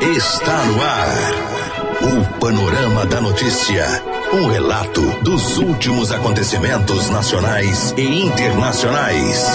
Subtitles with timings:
[0.00, 1.56] está no ar.
[2.02, 3.84] O Panorama da Notícia.
[4.32, 9.46] Um relato dos últimos acontecimentos nacionais e internacionais.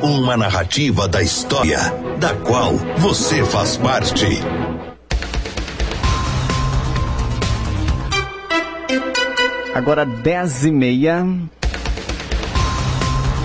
[0.00, 1.78] Uma narrativa da história,
[2.18, 4.26] da qual você faz parte.
[9.74, 11.26] Agora 10 e meia.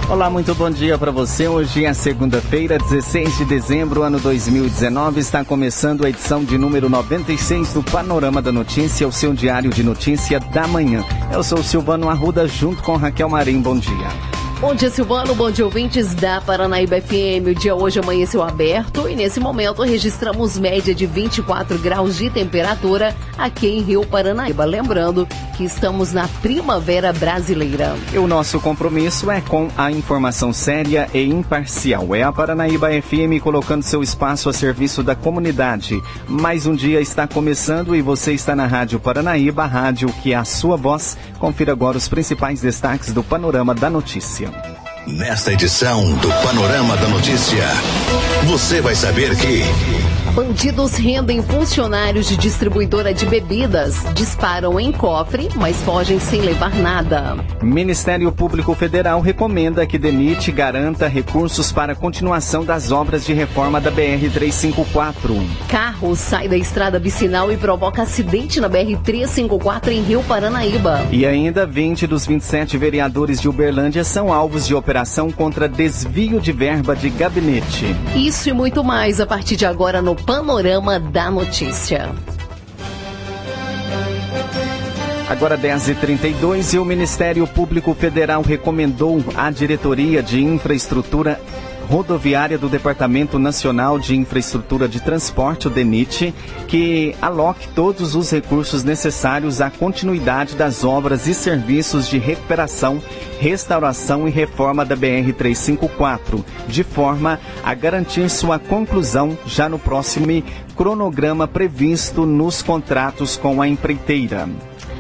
[0.09, 1.49] Olá, muito bom dia para você.
[1.49, 5.19] Hoje é segunda-feira, 16 de dezembro, ano 2019.
[5.19, 9.83] Está começando a edição de número 96 do Panorama da Notícia, o seu diário de
[9.83, 11.03] notícia da manhã.
[11.29, 13.61] Eu sou Silvano Arruda, junto com Raquel Marim.
[13.61, 14.36] Bom dia.
[14.59, 15.35] Bom dia, Silvano.
[15.35, 17.45] Bom dia, ouvintes da Paranaíba FM.
[17.51, 23.15] O dia hoje amanheceu aberto e nesse momento registramos média de 24 graus de temperatura
[23.37, 24.65] aqui em Rio Paranaíba.
[24.65, 27.95] Lembrando que estamos na primavera brasileira.
[28.11, 32.15] E o nosso compromisso é com a informação séria e imparcial.
[32.15, 36.01] É a Paranaíba FM colocando seu espaço a serviço da comunidade.
[36.27, 40.43] Mais um dia está começando e você está na Rádio Paranaíba, rádio que é a
[40.43, 41.15] sua voz.
[41.39, 44.51] Confira agora os principais destaques do panorama da notícia.
[45.07, 47.63] Nesta edição do Panorama da Notícia,
[48.45, 49.63] você vai saber que.
[50.37, 57.43] Bandidos rendem funcionários de distribuidora de bebidas, disparam em cofre, mas fogem sem levar nada.
[57.59, 63.91] Ministério Público Federal recomenda que DENIT garanta recursos para continuação das obras de reforma da
[63.91, 65.43] BR-354.
[65.67, 71.07] Carro sai da estrada vicinal e provoca acidente na BR-354 em Rio Paranaíba.
[71.09, 76.51] E ainda 20 dos 27 vereadores de Uberlândia são alvos de operação contra desvio de
[76.51, 77.87] verba de gabinete.
[78.15, 82.13] Isso e muito mais a partir de agora no Panorama da Notícia.
[85.29, 91.39] Agora 10h32 e o Ministério Público Federal recomendou à Diretoria de Infraestrutura
[91.87, 96.33] rodoviária do Departamento Nacional de Infraestrutura de Transporte, o DENIT,
[96.67, 103.01] que aloque todos os recursos necessários à continuidade das obras e serviços de recuperação,
[103.39, 110.43] restauração e reforma da BR-354, de forma a garantir sua conclusão já no próximo
[110.75, 114.49] cronograma previsto nos contratos com a empreiteira.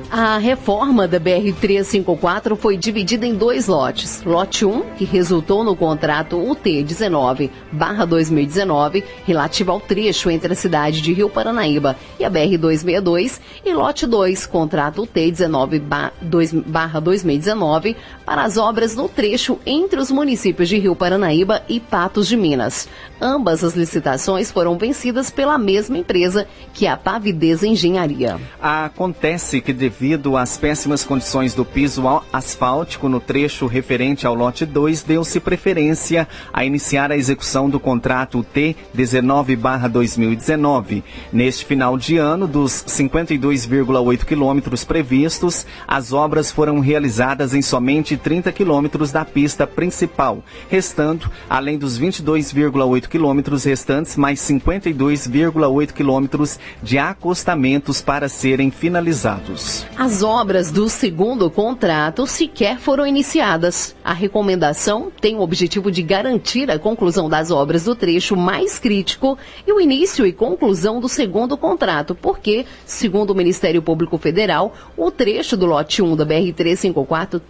[0.09, 4.23] A reforma da BR-354 foi dividida em dois lotes.
[4.23, 11.29] Lote 1, que resultou no contrato UT-19-2019, relativo ao trecho entre a cidade de Rio
[11.29, 19.99] Paranaíba e a BR-262, e lote 2, contrato UT-19-2019, para as obras no trecho entre
[19.99, 22.87] os municípios de Rio Paranaíba e Patos de Minas.
[23.19, 28.39] Ambas as licitações foram vencidas pela mesma empresa, que é a Pavidez Engenharia.
[28.61, 29.96] Acontece que devido
[30.37, 36.63] às péssimas condições do piso asfáltico no trecho referente ao lote 2, deu-se preferência a
[36.63, 41.03] iniciar a execução do contrato T19/2019.
[41.33, 48.51] Neste final de ano, dos 52,8 quilômetros previstos, as obras foram realizadas em somente 30
[48.51, 57.99] quilômetros da pista principal, restando, além dos 22,8 quilômetros restantes, mais 52,8 quilômetros de acostamentos
[57.99, 59.86] para serem finalizados.
[59.95, 63.95] As obras do segundo contrato sequer foram iniciadas.
[64.03, 69.37] A recomendação tem o objetivo de garantir a conclusão das obras do trecho mais crítico
[69.65, 75.09] e o início e conclusão do segundo contrato, porque, segundo o Ministério Público Federal, o
[75.09, 77.41] trecho do lote 1 da BR-354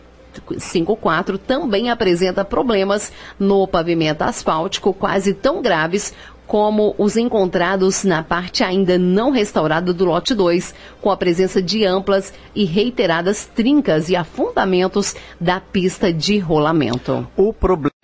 [0.59, 6.13] 54 também apresenta problemas no pavimento asfáltico quase tão graves
[6.47, 11.85] como os encontrados na parte ainda não restaurada do lote 2, com a presença de
[11.85, 17.27] amplas e reiteradas trincas e afundamentos da pista de rolamento.
[17.35, 17.96] O problema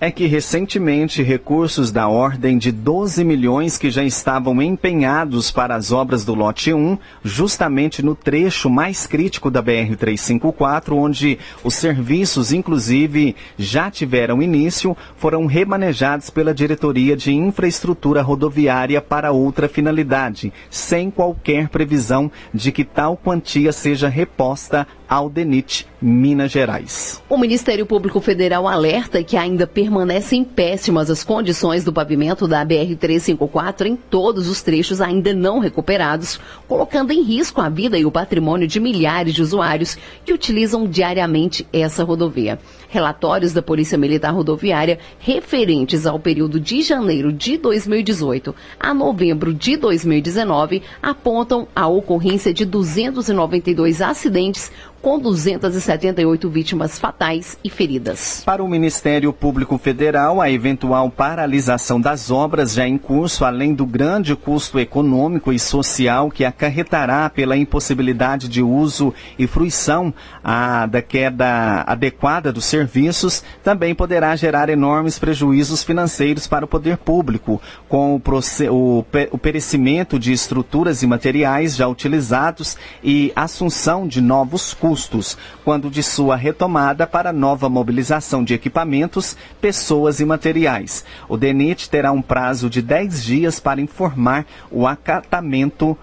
[0.00, 5.92] é que recentemente recursos da ordem de 12 milhões que já estavam empenhados para as
[5.92, 12.50] obras do lote 1, justamente no trecho mais crítico da BR 354, onde os serviços
[12.50, 21.10] inclusive já tiveram início, foram remanejados pela diretoria de infraestrutura rodoviária para outra finalidade, sem
[21.10, 27.22] qualquer previsão de que tal quantia seja reposta ao DENIT Minas Gerais.
[27.28, 33.84] O Ministério Público Federal alerta que ainda permanecem péssimas as condições do pavimento da BR-354
[33.84, 38.66] em todos os trechos ainda não recuperados, colocando em risco a vida e o patrimônio
[38.66, 42.58] de milhares de usuários que utilizam diariamente essa rodovia.
[42.92, 49.78] Relatórios da Polícia Militar Rodoviária referentes ao período de janeiro de 2018 a novembro de
[49.78, 54.70] 2019 apontam a ocorrência de 292 acidentes
[55.02, 58.42] com 278 vítimas fatais e feridas.
[58.46, 63.84] Para o Ministério Público Federal, a eventual paralisação das obras já em curso, além do
[63.84, 71.02] grande custo econômico e social que acarretará pela impossibilidade de uso e fruição a, da
[71.02, 78.16] queda adequada dos serviços, também poderá gerar enormes prejuízos financeiros para o poder público, com
[78.16, 78.22] o,
[78.70, 85.88] o, o perecimento de estruturas e materiais já utilizados e assunção de novos custos, quando
[85.88, 91.04] de sua retomada para nova mobilização de equipamentos, pessoas e materiais.
[91.28, 95.96] O DENIT terá um prazo de 10 dias para informar o acatamento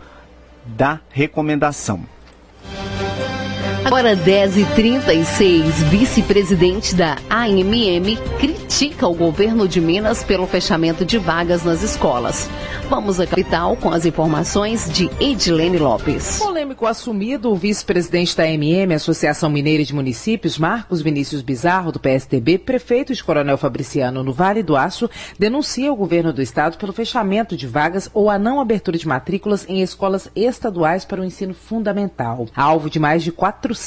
[0.66, 2.19] da recomendação.
[3.90, 11.82] Agora 10h36, vice-presidente da AMM critica o governo de Minas pelo fechamento de vagas nas
[11.82, 12.48] escolas.
[12.88, 16.38] Vamos à capital com as informações de Edilene Lopes.
[16.38, 22.60] Polêmico assumido, o vice-presidente da AMM, Associação Mineira de Municípios, Marcos Vinícius Bizarro, do PSDB,
[22.60, 27.58] prefeito de Coronel Fabriciano, no Vale do Aço, denuncia o governo do estado pelo fechamento
[27.58, 32.48] de vagas ou a não abertura de matrículas em escolas estaduais para o ensino fundamental.
[32.56, 33.79] Alvo de mais de 400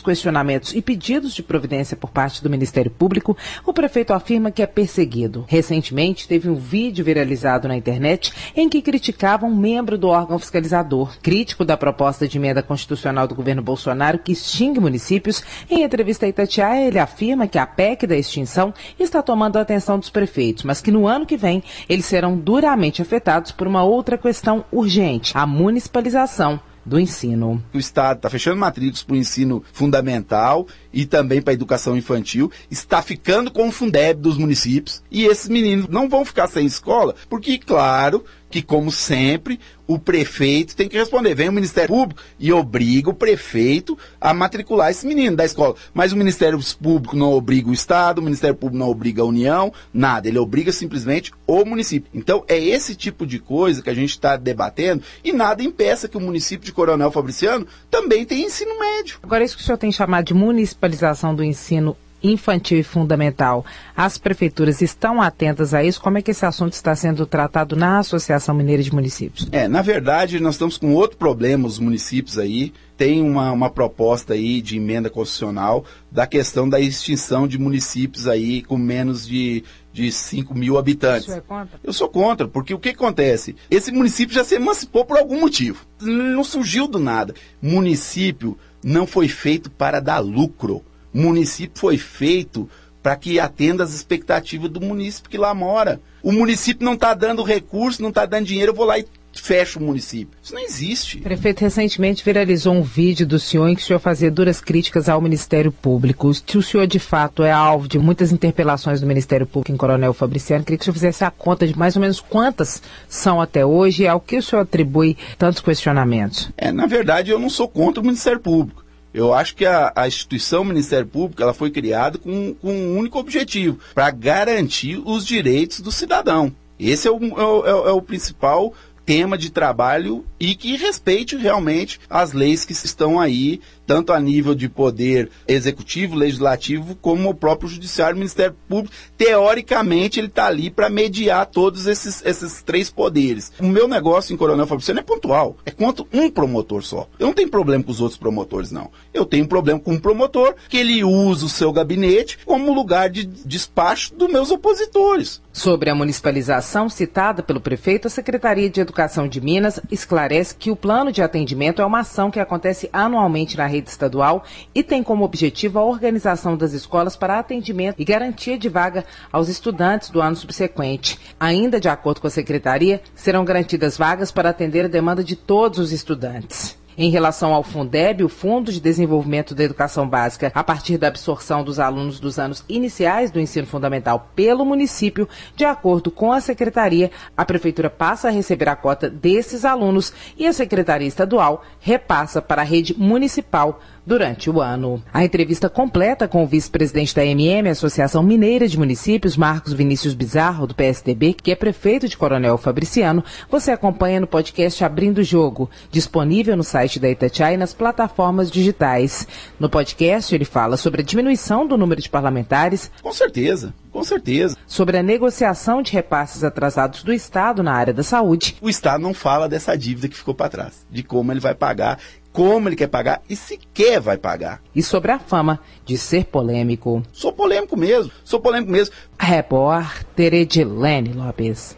[0.00, 4.66] questionamentos e pedidos de providência por parte do Ministério Público, o prefeito afirma que é
[4.66, 5.44] perseguido.
[5.48, 11.18] Recentemente, teve um vídeo viralizado na internet em que criticava um membro do órgão fiscalizador.
[11.20, 16.28] Crítico da proposta de emenda constitucional do governo Bolsonaro que extingue municípios, em entrevista a
[16.28, 20.80] Itatiaia, ele afirma que a PEC da extinção está tomando a atenção dos prefeitos, mas
[20.80, 25.46] que no ano que vem eles serão duramente afetados por uma outra questão urgente, a
[25.46, 27.62] municipalização do ensino.
[27.72, 32.50] O Estado está fechando matrículas para o ensino fundamental e também para a educação infantil,
[32.70, 37.14] está ficando com o Fundeb dos municípios e esses meninos não vão ficar sem escola,
[37.28, 41.34] porque, claro, que, como sempre, o prefeito tem que responder.
[41.34, 45.76] Vem o Ministério Público e obriga o prefeito a matricular esse menino da escola.
[45.94, 49.72] Mas o Ministério Público não obriga o Estado, o Ministério Público não obriga a União,
[49.94, 50.28] nada.
[50.28, 52.10] Ele obriga simplesmente o município.
[52.12, 56.16] Então, é esse tipo de coisa que a gente está debatendo e nada impeça que
[56.16, 59.20] o município de Coronel Fabriciano também tenha ensino médio.
[59.22, 60.34] Agora, isso que o senhor tem chamado de
[60.80, 63.64] municipalização do ensino infantil e fundamental.
[63.96, 66.00] As prefeituras estão atentas a isso?
[66.00, 69.48] Como é que esse assunto está sendo tratado na Associação Mineira de Municípios?
[69.50, 72.74] É, na verdade, nós estamos com outro problema, os municípios aí.
[72.94, 75.82] Tem uma, uma proposta aí de emenda constitucional
[76.12, 81.24] da questão da extinção de municípios aí com menos de, de 5 mil habitantes.
[81.24, 81.80] Você é contra?
[81.82, 83.56] Eu sou contra, porque o que acontece?
[83.70, 85.86] Esse município já se emancipou por algum motivo.
[85.98, 87.34] Não surgiu do nada.
[87.62, 92.68] Município não foi feito para dar lucro município foi feito
[93.02, 96.00] para que atenda as expectativas do município que lá mora.
[96.22, 99.78] O município não está dando recurso, não está dando dinheiro, eu vou lá e fecho
[99.78, 100.36] o município.
[100.42, 101.18] Isso não existe.
[101.18, 105.20] Prefeito, recentemente viralizou um vídeo do senhor em que o senhor fazia duras críticas ao
[105.20, 106.32] Ministério Público.
[106.34, 110.12] Se o senhor, de fato, é alvo de muitas interpelações do Ministério Público em Coronel
[110.12, 113.64] Fabriciano, queria que o senhor fizesse a conta de mais ou menos quantas são até
[113.64, 116.50] hoje e ao que o senhor atribui tantos questionamentos.
[116.56, 118.84] É, na verdade, eu não sou contra o Ministério Público.
[119.12, 123.18] Eu acho que a, a, instituição Ministério Público ela foi criada com, com um único
[123.18, 126.52] objetivo, para garantir os direitos do cidadão.
[126.78, 128.72] Esse é o, é, é, é o principal
[129.10, 133.60] tema de trabalho e que respeite realmente as leis que estão aí
[133.90, 138.94] tanto a nível de poder executivo, legislativo, como o próprio judiciário, o Ministério Público.
[139.18, 143.50] Teoricamente, ele está ali para mediar todos esses, esses três poderes.
[143.58, 145.56] O meu negócio em Coronel Fabriciano é pontual.
[145.66, 147.08] É contra um promotor só.
[147.18, 148.92] Eu não tenho problema com os outros promotores, não.
[149.12, 153.24] Eu tenho problema com um promotor que ele usa o seu gabinete como lugar de
[153.24, 155.42] despacho dos meus opositores.
[155.52, 160.76] Sobre a municipalização citada pelo prefeito, a Secretaria de Educação de Minas esclarece que o
[160.76, 164.44] plano de atendimento é uma ação que acontece anualmente na rede rede estadual
[164.74, 169.48] e tem como objetivo a organização das escolas para atendimento e garantia de vaga aos
[169.48, 171.18] estudantes do ano subsequente.
[171.38, 175.78] Ainda de acordo com a secretaria, serão garantidas vagas para atender a demanda de todos
[175.78, 176.79] os estudantes.
[176.98, 181.62] Em relação ao Fundeb, o Fundo de Desenvolvimento da Educação Básica, a partir da absorção
[181.62, 187.10] dos alunos dos anos iniciais do ensino fundamental pelo município, de acordo com a secretaria,
[187.36, 192.62] a prefeitura passa a receber a cota desses alunos e a secretaria estadual repassa para
[192.62, 195.02] a rede municipal durante o ano.
[195.12, 200.66] A entrevista completa com o vice-presidente da MM, Associação Mineira de Municípios, Marcos Vinícius Bizarro,
[200.66, 205.70] do PSDB, que é prefeito de Coronel Fabriciano, você acompanha no podcast Abrindo o Jogo,
[205.90, 209.28] disponível no site site da Itatiaia e nas plataformas digitais.
[209.58, 212.90] No podcast, ele fala sobre a diminuição do número de parlamentares.
[213.02, 214.56] Com certeza, com certeza.
[214.66, 218.56] Sobre a negociação de repasses atrasados do Estado na área da saúde.
[218.62, 221.98] O Estado não fala dessa dívida que ficou para trás, de como ele vai pagar
[222.32, 224.62] como ele quer pagar e se quer vai pagar.
[224.72, 227.02] E sobre a fama de ser polêmico.
[227.12, 228.94] Sou polêmico mesmo, sou polêmico mesmo.
[229.18, 231.76] Repórter Edilene Lopes.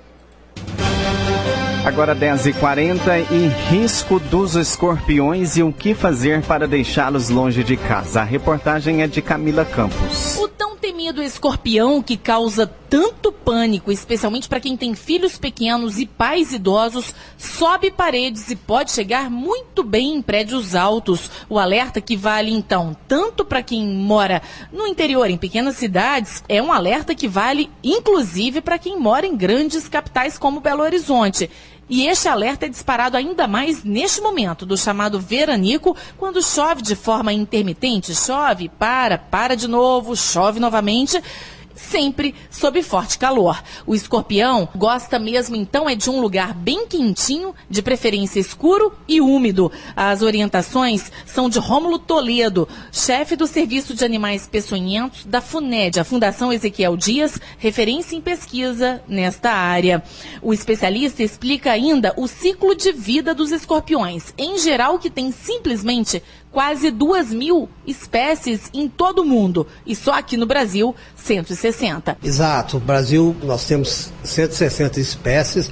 [1.84, 8.20] Agora 10h40 e risco dos escorpiões e o que fazer para deixá-los longe de casa.
[8.20, 10.38] A reportagem é de Camila Campos.
[10.38, 16.06] O tão temido escorpião que causa tanto pânico, especialmente para quem tem filhos pequenos e
[16.06, 21.30] pais idosos, sobe paredes e pode chegar muito bem em prédios altos.
[21.48, 24.40] O alerta que vale então tanto para quem mora
[24.72, 29.36] no interior, em pequenas cidades, é um alerta que vale inclusive para quem mora em
[29.36, 31.50] grandes capitais como Belo Horizonte.
[31.94, 36.96] E este alerta é disparado ainda mais neste momento, do chamado veranico, quando chove de
[36.96, 38.14] forma intermitente.
[38.14, 41.22] Chove, para, para de novo, chove novamente
[41.82, 43.62] sempre sob forte calor.
[43.86, 49.20] O escorpião gosta mesmo então é de um lugar bem quentinho, de preferência escuro e
[49.20, 49.70] úmido.
[49.96, 56.04] As orientações são de Rômulo Toledo, chefe do Serviço de Animais Peçonhentos da FUNED, a
[56.04, 60.02] Fundação Ezequiel Dias, referência em pesquisa nesta área.
[60.40, 66.22] O especialista explica ainda o ciclo de vida dos escorpiões, em geral que tem simplesmente
[66.52, 71.71] quase duas mil espécies em todo o mundo e só aqui no Brasil 160.
[72.22, 75.70] Exato, no Brasil nós temos 160 espécies,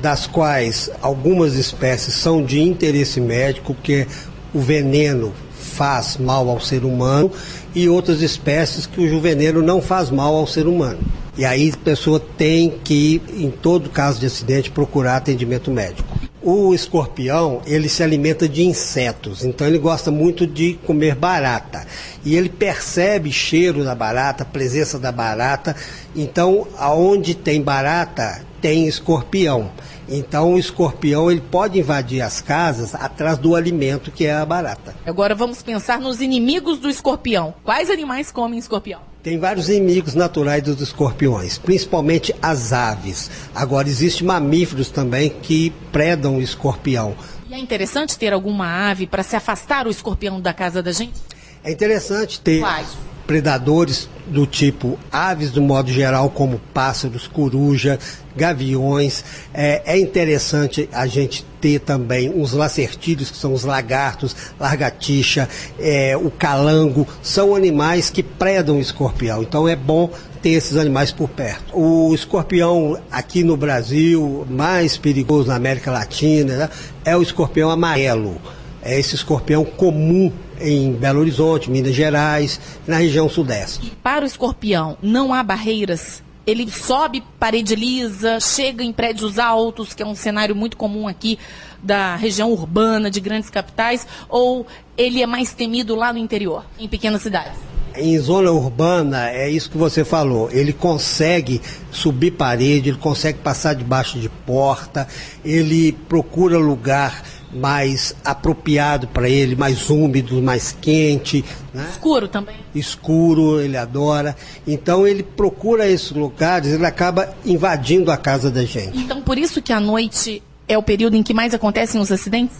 [0.00, 4.06] das quais algumas espécies são de interesse médico, porque
[4.54, 7.30] o veneno faz mal ao ser humano
[7.74, 10.98] e outras espécies que o veneno não faz mal ao ser humano.
[11.36, 16.29] E aí a pessoa tem que, em todo caso de acidente, procurar atendimento médico.
[16.42, 21.86] O escorpião, ele se alimenta de insetos, então ele gosta muito de comer barata.
[22.24, 25.76] E ele percebe cheiro da barata, presença da barata.
[26.16, 29.70] Então, aonde tem barata, tem escorpião.
[30.08, 34.94] Então, o escorpião ele pode invadir as casas atrás do alimento que é a barata.
[35.04, 37.54] Agora vamos pensar nos inimigos do escorpião.
[37.62, 39.09] Quais animais comem escorpião?
[39.22, 43.30] Tem vários inimigos naturais dos escorpiões, principalmente as aves.
[43.54, 47.14] Agora, existem mamíferos também que predam o escorpião.
[47.48, 51.20] E é interessante ter alguma ave para se afastar o escorpião da casa da gente?
[51.62, 52.96] É interessante ter Quais?
[53.30, 57.96] Predadores do tipo aves do modo geral, como pássaros, coruja,
[58.34, 59.24] gaviões.
[59.54, 66.16] É, é interessante a gente ter também os lacertídeos, que são os lagartos, largatixa, é,
[66.16, 69.44] o calango, são animais que predam o escorpião.
[69.44, 70.10] Então é bom
[70.42, 71.72] ter esses animais por perto.
[71.72, 76.68] O escorpião aqui no Brasil, mais perigoso na América Latina, né,
[77.04, 78.40] é o escorpião amarelo.
[78.82, 83.92] É esse escorpião comum em Belo Horizonte, Minas Gerais, na região sudeste.
[84.02, 90.02] Para o escorpião, não há barreiras ele sobe parede lisa, chega em prédios altos, que
[90.02, 91.38] é um cenário muito comum aqui
[91.82, 96.88] da região urbana, de grandes capitais, ou ele é mais temido lá no interior, em
[96.88, 97.58] pequenas cidades?
[97.94, 100.48] Em zona urbana, é isso que você falou.
[100.50, 101.60] Ele consegue
[101.90, 105.08] subir parede, ele consegue passar debaixo de porta,
[105.44, 107.22] ele procura lugar
[107.52, 111.44] mais apropriado para ele, mais úmido, mais quente.
[111.74, 111.86] Né?
[111.90, 112.56] Escuro também.
[112.74, 114.36] Escuro, ele adora.
[114.66, 118.98] Então ele procura esses lugares, ele acaba invadindo a casa da gente.
[118.98, 122.56] Então por isso que a noite é o período em que mais acontecem os acidentes?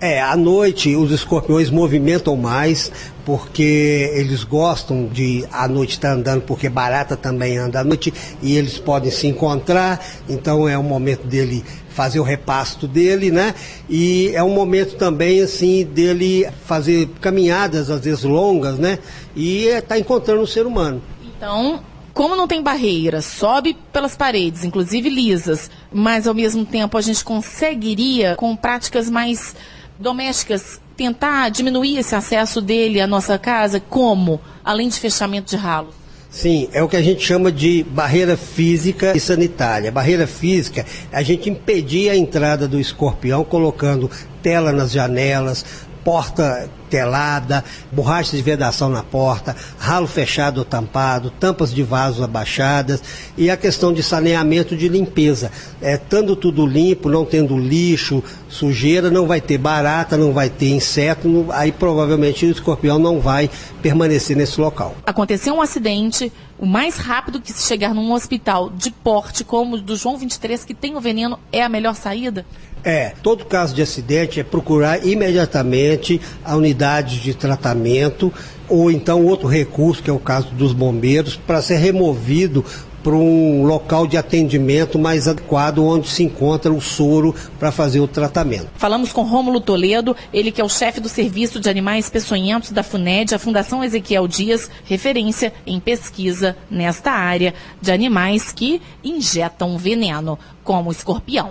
[0.00, 2.90] É, à noite os escorpiões movimentam mais,
[3.24, 8.12] porque eles gostam de à noite estar tá andando, porque barata também anda à noite
[8.42, 13.54] e eles podem se encontrar, então é o momento dele fazer o repasto dele, né?
[13.88, 18.98] E é um momento também assim dele fazer caminhadas às vezes longas, né?
[19.36, 21.02] E estar é, encontrando o ser humano.
[21.24, 21.80] Então,
[22.14, 27.24] como não tem barreira, sobe pelas paredes, inclusive lisas, mas ao mesmo tempo a gente
[27.24, 29.54] conseguiria com práticas mais
[29.98, 33.80] domésticas tentar diminuir esse acesso dele à nossa casa?
[33.80, 34.40] Como?
[34.64, 36.01] Além de fechamento de ralos.
[36.32, 39.92] Sim, é o que a gente chama de barreira física e sanitária.
[39.92, 44.10] Barreira física a gente impedir a entrada do escorpião colocando
[44.42, 45.62] tela nas janelas,
[46.02, 53.02] porta telada, borracha de vedação na porta, ralo fechado ou tampado, tampas de vasos abaixadas
[53.34, 55.50] e a questão de saneamento de limpeza.
[55.80, 60.68] É, estando tudo limpo, não tendo lixo, sujeira, não vai ter barata, não vai ter
[60.68, 63.48] inseto, aí provavelmente o escorpião não vai
[63.80, 64.94] permanecer nesse local.
[65.06, 69.80] Aconteceu um acidente, o mais rápido que se chegar num hospital de porte como o
[69.80, 72.44] do João 23, que tem o veneno, é a melhor saída?
[72.84, 76.81] É, todo caso de acidente é procurar imediatamente a unidade
[77.20, 78.32] de tratamento
[78.68, 82.64] ou então outro recurso, que é o caso dos bombeiros, para ser removido
[83.02, 88.06] para um local de atendimento mais adequado onde se encontra o soro para fazer o
[88.06, 88.68] tratamento.
[88.76, 92.82] Falamos com Rômulo Toledo, ele que é o chefe do Serviço de Animais Peçonhentos da
[92.82, 100.38] FUNED, a Fundação Ezequiel Dias, referência em pesquisa nesta área de animais que injetam veneno,
[100.62, 101.50] como o escorpião.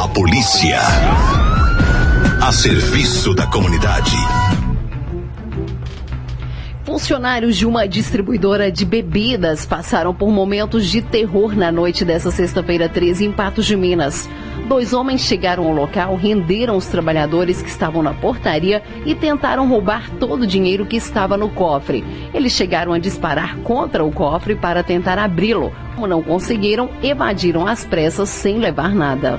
[0.00, 0.80] A polícia.
[2.42, 4.16] A serviço da comunidade.
[6.82, 12.88] Funcionários de uma distribuidora de bebidas passaram por momentos de terror na noite dessa sexta-feira
[12.88, 14.28] 13 em Patos de Minas.
[14.66, 20.10] Dois homens chegaram ao local, renderam os trabalhadores que estavam na portaria e tentaram roubar
[20.18, 22.04] todo o dinheiro que estava no cofre.
[22.34, 25.72] Eles chegaram a disparar contra o cofre para tentar abri-lo.
[25.94, 29.38] Como não conseguiram, evadiram às pressas sem levar nada.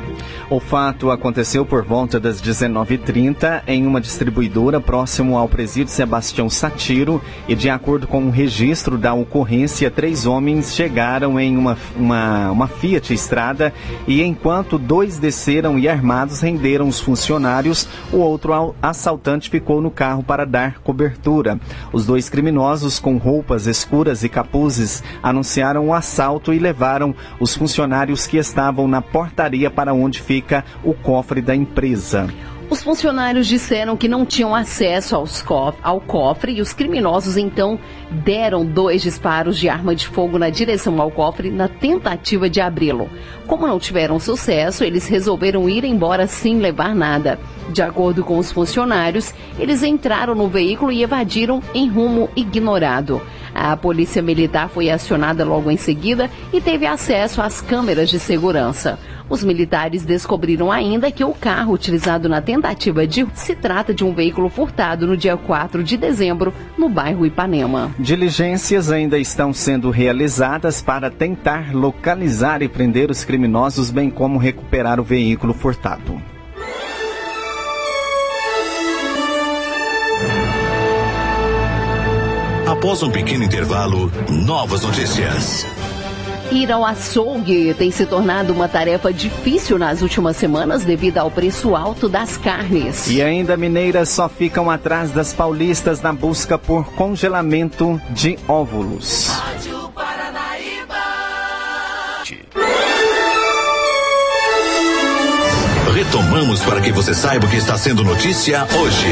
[0.49, 7.21] O fato aconteceu por volta das 19h30 em uma distribuidora próximo ao presídio Sebastião Satiro
[7.47, 12.51] e, de acordo com o um registro da ocorrência, três homens chegaram em uma, uma,
[12.51, 13.73] uma Fiat Estrada
[14.07, 20.23] e, enquanto dois desceram e armados renderam os funcionários, o outro assaltante ficou no carro
[20.23, 21.59] para dar cobertura.
[21.91, 28.25] Os dois criminosos, com roupas escuras e capuzes, anunciaram o assalto e levaram os funcionários
[28.25, 32.27] que estavam na portaria para onde fica o cofre da empresa.
[32.73, 35.15] Os funcionários disseram que não tinham acesso
[35.45, 37.77] cof ao cofre e os criminosos então
[38.09, 43.07] deram dois disparos de arma de fogo na direção ao cofre na tentativa de abri-lo.
[43.45, 47.39] Como não tiveram sucesso, eles resolveram ir embora sem levar nada.
[47.69, 53.21] De acordo com os funcionários, eles entraram no veículo e evadiram em rumo ignorado.
[53.53, 58.97] A polícia militar foi acionada logo em seguida e teve acesso às câmeras de segurança.
[59.29, 64.13] Os militares descobriram ainda que o carro utilizado na tentativa de se trata de um
[64.13, 67.91] veículo furtado no dia 4 de dezembro no bairro Ipanema.
[67.97, 74.99] Diligências ainda estão sendo realizadas para tentar localizar e prender os criminosos, bem como recuperar
[74.99, 76.21] o veículo furtado.
[82.67, 85.65] Após um pequeno intervalo, novas notícias.
[86.53, 91.75] Ir ao açougue tem se tornado uma tarefa difícil nas últimas semanas devido ao preço
[91.75, 93.09] alto das carnes.
[93.09, 99.29] E ainda mineiras só ficam atrás das paulistas na busca por congelamento de óvulos.
[99.29, 100.95] Rádio Paranaíba.
[105.91, 109.07] Retomamos para que você saiba o que está sendo notícia hoje.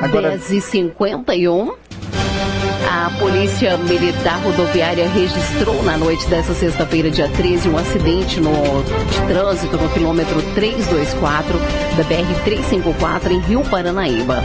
[0.00, 0.38] Agora...
[0.38, 1.74] 10h51.
[2.88, 9.26] A Polícia Militar Rodoviária registrou na noite dessa sexta-feira, dia 13, um acidente no, de
[9.26, 11.58] trânsito no quilômetro 324
[11.96, 14.42] da BR-354 em Rio Paranaíba.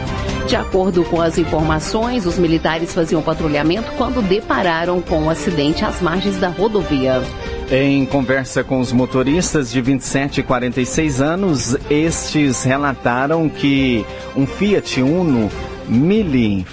[0.48, 5.84] De acordo com as informações, os militares faziam patrulhamento quando depararam com o um acidente
[5.84, 7.22] às margens da rodovia.
[7.70, 14.06] Em conversa com os motoristas de 27 e 46 anos, estes relataram que
[14.38, 15.52] um Fiat Uno
[15.86, 16.66] Mille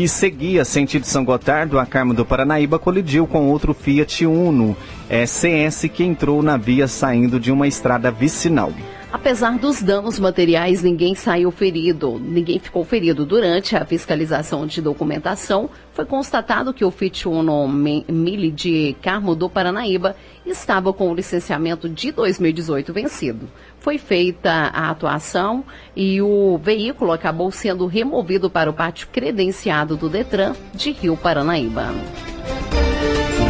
[0.00, 4.74] que seguia sentido São Gotardo a Carmo do Paranaíba colidiu com outro Fiat Uno
[5.10, 8.72] é, CS que entrou na via saindo de uma estrada vicinal.
[9.12, 13.26] Apesar dos danos materiais, ninguém saiu ferido, ninguém ficou ferido.
[13.26, 19.50] Durante a fiscalização de documentação, foi constatado que o Fiat Uno Mille de Carmo do
[19.50, 23.48] Paranaíba estava com o licenciamento de 2018 vencido.
[23.78, 30.08] Foi feita a atuação e o veículo acabou sendo removido para o pátio credenciado do
[30.08, 31.92] Detran de Rio Paranaíba.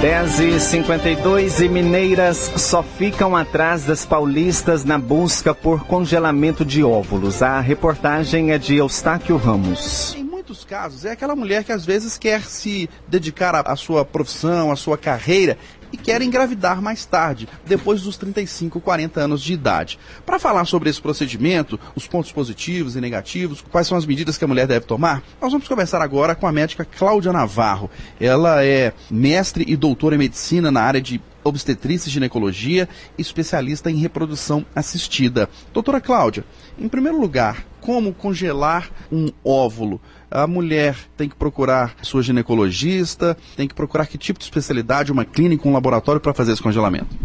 [0.00, 6.82] 10 e 52 e mineiras só ficam atrás das paulistas na busca por congelamento de
[6.82, 7.42] óvulos.
[7.42, 12.16] A reportagem é de Eustáquio Ramos Em muitos casos, é aquela mulher que às vezes
[12.16, 15.58] quer se dedicar à sua profissão, à sua carreira
[15.92, 19.98] e querem engravidar mais tarde, depois dos 35, 40 anos de idade.
[20.24, 24.44] Para falar sobre esse procedimento, os pontos positivos e negativos, quais são as medidas que
[24.44, 27.90] a mulher deve tomar, nós vamos conversar agora com a médica Cláudia Navarro.
[28.20, 33.96] Ela é mestre e doutora em medicina na área de obstetrícia e ginecologia, especialista em
[33.96, 35.48] reprodução assistida.
[35.72, 36.44] Doutora Cláudia,
[36.78, 40.00] em primeiro lugar, como congelar um óvulo?
[40.30, 45.24] A mulher tem que procurar sua ginecologista, tem que procurar que tipo de especialidade, uma
[45.24, 47.16] clínica, um laboratório para fazer esse congelamento?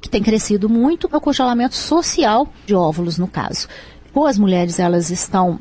[0.00, 3.68] Que tem crescido muito é o congelamento social de óvulos, no caso.
[4.14, 5.58] Ou as mulheres elas estão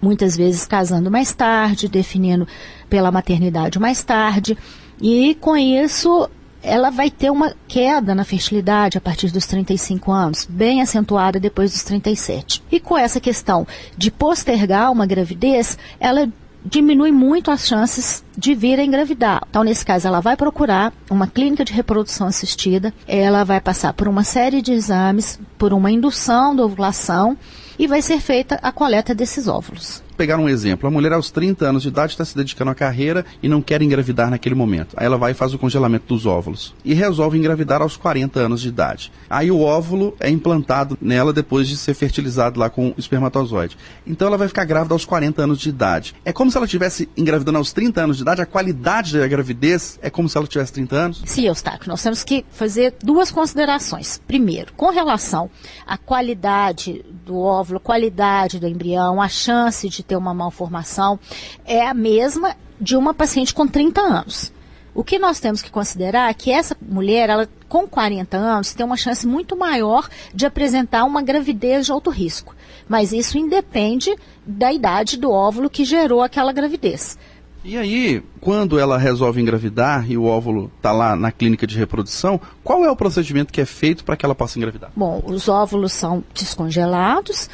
[0.00, 2.46] muitas vezes casando mais tarde, definindo
[2.90, 4.58] pela maternidade mais tarde,
[5.00, 6.28] e com isso
[6.62, 11.72] ela vai ter uma queda na fertilidade a partir dos 35 anos, bem acentuada depois
[11.72, 12.62] dos 37.
[12.70, 16.28] E com essa questão de postergar uma gravidez, ela
[16.64, 19.42] diminui muito as chances de vir a engravidar.
[19.50, 24.06] Então, nesse caso, ela vai procurar uma clínica de reprodução assistida, ela vai passar por
[24.06, 27.36] uma série de exames, por uma indução da ovulação
[27.78, 30.86] e vai ser feita a coleta desses óvulos pegar um exemplo.
[30.86, 33.82] A mulher aos 30 anos de idade está se dedicando à carreira e não quer
[33.82, 34.94] engravidar naquele momento.
[34.96, 36.72] Aí ela vai e faz o congelamento dos óvulos.
[36.84, 39.10] E resolve engravidar aos 40 anos de idade.
[39.28, 43.76] Aí o óvulo é implantado nela depois de ser fertilizado lá com espermatozoide.
[44.06, 46.14] Então ela vai ficar grávida aos 40 anos de idade.
[46.24, 48.42] É como se ela estivesse engravidando aos 30 anos de idade.
[48.42, 51.22] A qualidade da gravidez é como se ela tivesse 30 anos?
[51.26, 51.88] Sim, Eustáquio.
[51.88, 54.22] Nós temos que fazer duas considerações.
[54.24, 55.50] Primeiro, com relação
[55.84, 61.18] à qualidade do óvulo, qualidade do embrião, a chance de ter uma malformação,
[61.64, 64.52] é a mesma de uma paciente com 30 anos.
[64.94, 68.84] O que nós temos que considerar é que essa mulher, ela com 40 anos, tem
[68.84, 72.54] uma chance muito maior de apresentar uma gravidez de alto risco.
[72.86, 74.14] Mas isso independe
[74.46, 77.16] da idade do óvulo que gerou aquela gravidez.
[77.64, 82.40] E aí, quando ela resolve engravidar e o óvulo está lá na clínica de reprodução,
[82.62, 84.90] qual é o procedimento que é feito para que ela possa engravidar?
[84.96, 87.48] Bom, os óvulos são descongelados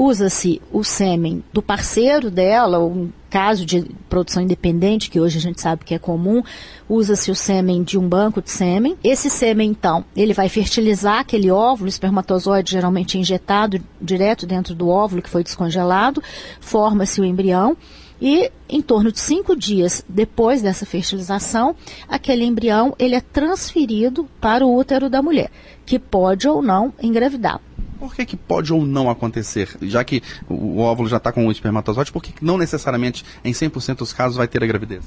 [0.00, 5.40] usa-se o sêmen do parceiro dela, ou um caso de produção independente, que hoje a
[5.42, 6.42] gente sabe que é comum,
[6.88, 8.96] usa-se o sêmen de um banco de sêmen.
[9.04, 14.88] Esse sêmen, então, ele vai fertilizar aquele óvulo, espermatozoide geralmente é injetado direto dentro do
[14.88, 16.22] óvulo que foi descongelado,
[16.62, 17.76] forma-se o embrião.
[18.22, 21.76] E em torno de cinco dias depois dessa fertilização,
[22.08, 25.50] aquele embrião ele é transferido para o útero da mulher,
[25.84, 27.60] que pode ou não engravidar.
[28.00, 29.76] Por que, que pode ou não acontecer?
[29.82, 33.98] Já que o óvulo já está com o espermatozoide, por que não necessariamente em 100%
[33.98, 35.04] dos casos vai ter a gravidez?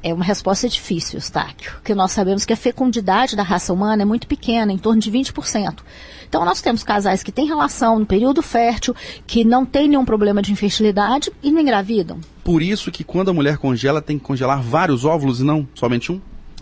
[0.00, 4.04] É uma resposta difícil, Eustáquio, porque nós sabemos que a fecundidade da raça humana é
[4.04, 5.80] muito pequena, em torno de 20%.
[6.26, 8.94] Então, nós temos casais que têm relação no período fértil,
[9.26, 12.20] que não têm nenhum problema de infertilidade e não engravidam.
[12.44, 16.12] Por isso que quando a mulher congela, tem que congelar vários óvulos e não somente
[16.12, 16.20] um?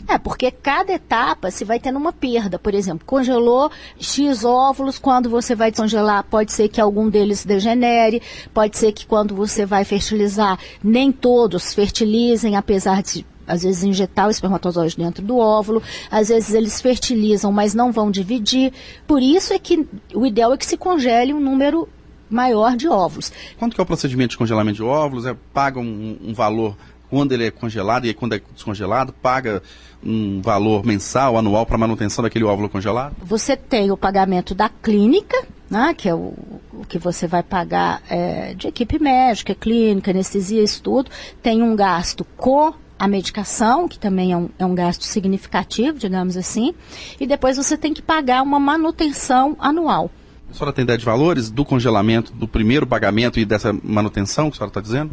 [0.08, 2.58] É, porque cada etapa se vai tendo uma perda.
[2.58, 8.22] Por exemplo, congelou X óvulos, quando você vai descongelar, pode ser que algum deles degenere,
[8.54, 14.28] pode ser que quando você vai fertilizar, nem todos fertilizem, apesar de às vezes injetar
[14.28, 18.72] o espermatozoide dentro do óvulo, às vezes eles fertilizam, mas não vão dividir.
[19.06, 21.88] Por isso é que o ideal é que se congele um número
[22.30, 23.32] maior de óvulos.
[23.58, 25.26] Quanto que é o procedimento de congelamento de óvulos?
[25.26, 26.76] É, paga um, um valor
[27.10, 29.62] quando ele é congelado e quando é descongelado, paga
[30.02, 33.16] um valor mensal, anual para manutenção daquele óvulo congelado?
[33.22, 35.36] Você tem o pagamento da clínica,
[35.68, 36.34] né, que é o,
[36.72, 41.10] o que você vai pagar é, de equipe médica, clínica, anestesia, isso tudo.
[41.42, 46.36] Tem um gasto com a medicação, que também é um, é um gasto significativo, digamos
[46.36, 46.74] assim,
[47.20, 50.10] e depois você tem que pagar uma manutenção anual.
[50.50, 54.56] A senhora tem ideia de valores do congelamento, do primeiro pagamento e dessa manutenção que
[54.56, 55.12] a senhora está dizendo?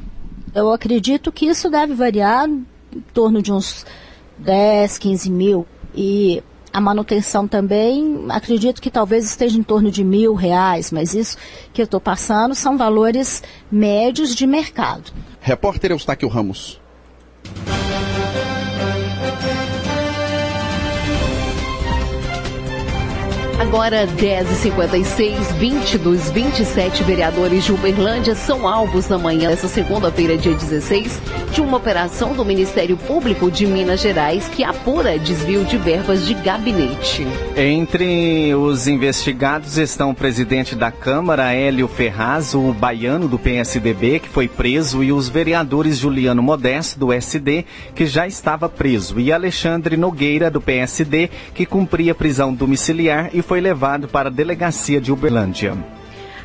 [0.55, 2.65] Eu acredito que isso deve variar em
[3.13, 3.85] torno de uns
[4.37, 5.67] 10, 15 mil.
[5.93, 6.41] E
[6.71, 11.37] a manutenção também, acredito que talvez esteja em torno de mil reais, mas isso
[11.73, 15.11] que eu estou passando são valores médios de mercado.
[15.41, 16.79] Repórter Eustáquio Ramos.
[23.67, 30.53] Agora 10h56, 20 dos 27 vereadores de Uberlândia são alvos na manhã dessa segunda-feira, dia
[30.53, 31.19] 16,
[31.51, 36.35] de uma operação do Ministério Público de Minas Gerais que apura desvio de verbas de
[36.35, 37.25] gabinete.
[37.57, 44.29] Entre os investigados estão o presidente da Câmara, Hélio Ferraz, o baiano do PSDB, que
[44.29, 49.97] foi preso, e os vereadores Juliano Modesto, do SD, que já estava preso, e Alexandre
[49.97, 55.77] Nogueira, do PSD, que cumpria prisão domiciliar e foi levado para a delegacia de Uberlândia.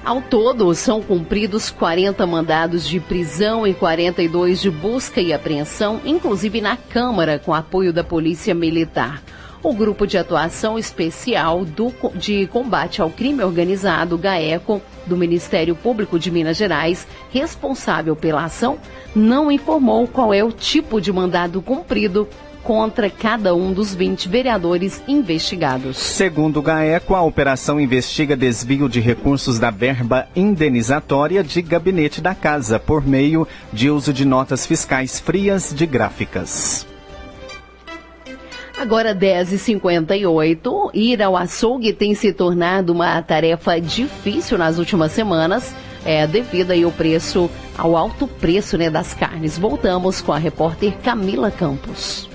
[0.04, 6.60] Ao todo, são cumpridos 40 mandados de prisão e 42 de busca e apreensão, inclusive
[6.60, 9.22] na Câmara, com apoio da Polícia Militar.
[9.62, 16.18] O Grupo de Atuação Especial do, de Combate ao Crime Organizado, GAECO, do Ministério Público
[16.18, 18.78] de Minas Gerais, responsável pela ação,
[19.14, 22.26] não informou qual é o tipo de mandado cumprido
[22.62, 25.96] contra cada um dos 20 vereadores investigados.
[25.96, 32.34] Segundo o GAECO, a operação investiga desvio de recursos da verba indenizatória de gabinete da
[32.34, 36.86] casa por meio de uso de notas fiscais frias de gráficas.
[38.80, 46.26] Agora 10h58, ir ao açougue tem se tornado uma tarefa difícil nas últimas semanas, é,
[46.26, 49.58] devido aí ao preço, ao alto preço né, das carnes.
[49.58, 52.29] Voltamos com a repórter Camila Campos.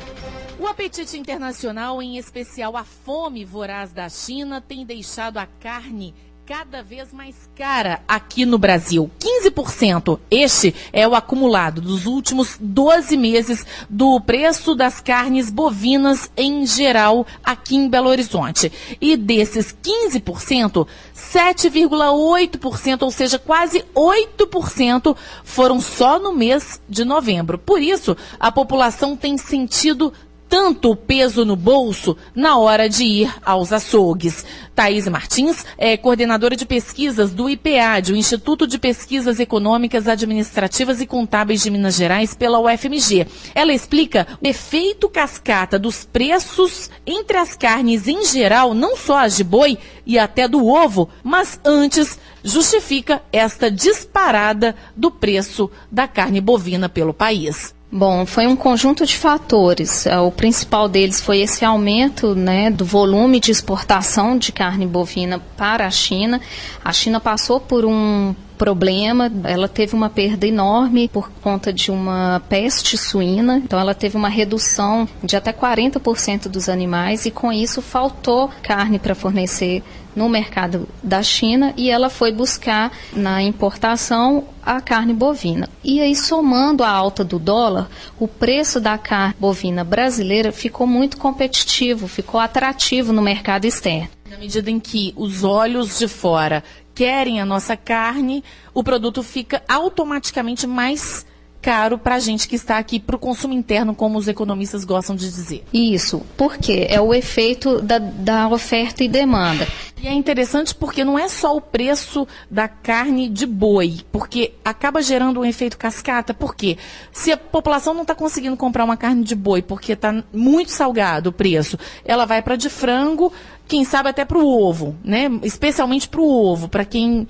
[0.76, 6.14] Apetite internacional, em especial a fome voraz da China, tem deixado a carne
[6.46, 9.10] cada vez mais cara aqui no Brasil.
[9.20, 10.20] 15%.
[10.30, 17.26] Este é o acumulado dos últimos 12 meses do preço das carnes bovinas em geral
[17.44, 18.72] aqui em Belo Horizonte.
[19.02, 20.86] E desses 15%,
[21.16, 27.58] 7,8%, ou seja, quase 8%, foram só no mês de novembro.
[27.58, 30.14] Por isso, a população tem sentido
[30.50, 34.46] tanto peso no bolso na hora de ir aos açougues.
[34.74, 41.08] Thaís Martins é coordenadora de pesquisas do IPAD, o Instituto de Pesquisas Econômicas, Administrativas e
[41.08, 43.28] Contábeis de Minas Gerais, pela UFMG.
[43.54, 49.38] Ela explica o efeito cascata dos preços entre as carnes em geral, não só as
[49.38, 56.42] de boi e até do ovo, mas antes justifica esta disparada do preço da carne
[56.42, 57.74] bovina pelo país.
[57.98, 60.06] Bom, foi um conjunto de fatores.
[60.06, 65.42] É, o principal deles foi esse aumento né, do volume de exportação de carne bovina
[65.56, 66.42] para a China.
[66.84, 72.42] A China passou por um problema, ela teve uma perda enorme por conta de uma
[72.50, 77.82] peste suína, então ela teve uma redução de até 40% dos animais e com isso
[77.82, 79.84] faltou carne para fornecer
[80.16, 85.68] no mercado da China e ela foi buscar na importação a carne bovina.
[85.84, 91.18] E aí, somando a alta do dólar, o preço da carne bovina brasileira ficou muito
[91.18, 94.10] competitivo, ficou atrativo no mercado externo.
[94.30, 96.64] Na medida em que os olhos de fora
[96.96, 101.26] querem a nossa carne, o produto fica automaticamente mais
[101.66, 105.16] caro para a gente que está aqui para o consumo interno, como os economistas gostam
[105.16, 105.64] de dizer.
[105.74, 109.68] Isso, porque é o efeito da, da oferta e demanda.
[110.00, 115.02] E é interessante porque não é só o preço da carne de boi, porque acaba
[115.02, 116.36] gerando um efeito cascata.
[116.36, 116.78] Porque
[117.12, 121.32] se a população não está conseguindo comprar uma carne de boi porque está muito salgado
[121.32, 123.34] o preço, ela vai para de frango,
[123.68, 125.30] quem sabe até para o ovo, né?
[125.44, 127.28] Especialmente para o ovo, para quem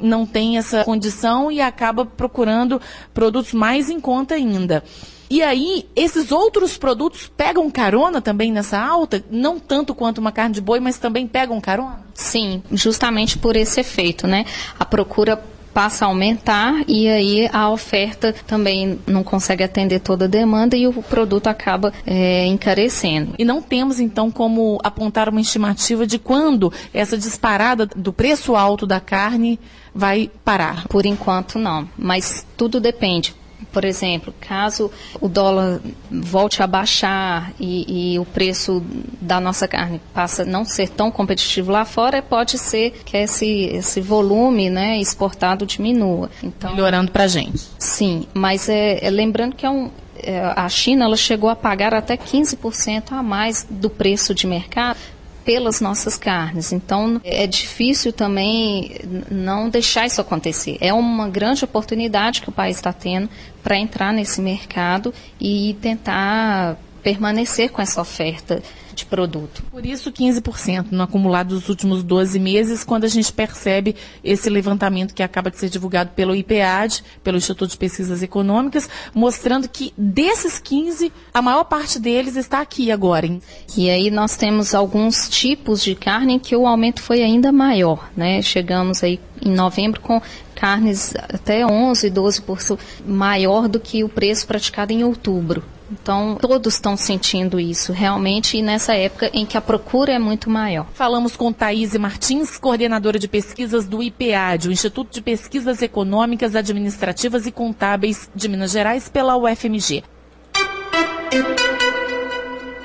[0.00, 2.80] não tem essa condição e acaba procurando
[3.14, 4.82] produtos mais em conta ainda.
[5.30, 9.24] E aí, esses outros produtos pegam carona também nessa alta?
[9.30, 12.04] Não tanto quanto uma carne de boi, mas também pegam carona?
[12.12, 14.44] Sim, justamente por esse efeito, né?
[14.78, 20.28] A procura passa a aumentar e aí a oferta também não consegue atender toda a
[20.28, 23.34] demanda e o produto acaba é, encarecendo.
[23.38, 28.86] E não temos então como apontar uma estimativa de quando essa disparada do preço alto
[28.86, 29.58] da carne
[29.94, 30.86] vai parar?
[30.88, 33.34] Por enquanto não, mas tudo depende.
[33.70, 38.82] Por exemplo, caso o dólar volte a baixar e, e, o preço
[39.20, 43.64] da nossa carne passa a não ser tão competitivo lá fora, pode ser que esse,
[43.66, 46.30] esse volume né, exportado diminua.
[46.42, 47.62] Então, Melhorando para a gente.
[47.78, 49.90] Sim, mas é, é lembrando que é um,
[50.22, 54.98] é, a China ela chegou a pagar até 15% a mais do preço de mercado
[55.44, 56.72] pelas nossas carnes.
[56.72, 58.96] Então, é difícil também
[59.30, 60.78] não deixar isso acontecer.
[60.80, 63.28] É uma grande oportunidade que o país está tendo
[63.62, 68.62] para entrar nesse mercado e tentar permanecer com essa oferta
[68.94, 69.62] de produto.
[69.70, 75.14] Por isso 15% no acumulado dos últimos 12 meses, quando a gente percebe esse levantamento
[75.14, 80.58] que acaba de ser divulgado pelo IPAD, pelo Instituto de Pesquisas Econômicas, mostrando que desses
[80.58, 83.26] 15, a maior parte deles está aqui agora.
[83.26, 83.40] Hein?
[83.76, 88.42] E aí nós temos alguns tipos de carne que o aumento foi ainda maior, né?
[88.42, 90.20] Chegamos aí em novembro com
[90.54, 95.64] carnes até 11, 12% maior do que o preço praticado em outubro.
[95.92, 100.48] Então, todos estão sentindo isso realmente e nessa época em que a procura é muito
[100.48, 100.86] maior.
[100.94, 107.46] Falamos com Thaís Martins, coordenadora de pesquisas do IPAD, o Instituto de Pesquisas Econômicas, Administrativas
[107.46, 110.02] e Contábeis de Minas Gerais, pela UFMG.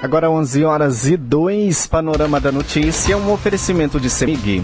[0.01, 4.61] Agora 11 horas e 2, Panorama da Notícia, um oferecimento de CEMIG.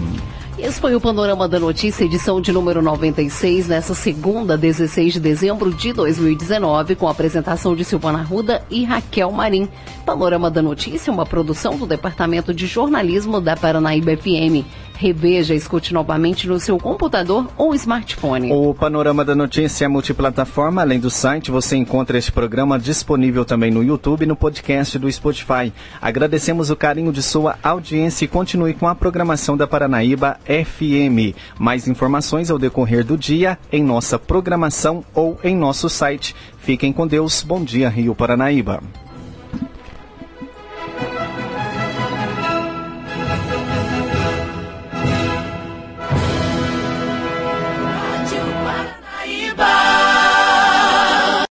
[0.64, 5.70] Esse foi o Panorama da Notícia, edição de número 96, nessa segunda, 16 de dezembro
[5.70, 9.68] de 2019, com a apresentação de Silvana Ruda e Raquel Marim.
[10.06, 14.64] Panorama da Notícia, uma produção do Departamento de Jornalismo da Paranaíba FM.
[14.96, 18.52] Reveja, escute novamente no seu computador ou smartphone.
[18.52, 20.82] O Panorama da Notícia é multiplataforma.
[20.82, 25.10] Além do site, você encontra este programa disponível também no YouTube e no podcast do
[25.10, 25.72] Spotify.
[26.00, 31.36] Agradecemos o carinho de sua audiência e continue com a programação da Paranaíba FM.
[31.58, 36.34] Mais informações ao decorrer do dia em nossa programação ou em nosso site.
[36.58, 37.42] Fiquem com Deus.
[37.42, 38.80] Bom dia, Rio Paranaíba.